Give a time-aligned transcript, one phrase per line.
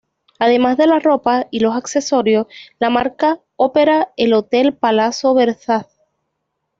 [0.39, 2.47] Además de la ropa y los accesorios,
[2.79, 5.95] la marca opera el hotel Palazzo Versace.